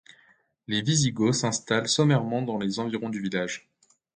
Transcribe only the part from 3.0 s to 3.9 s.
du village.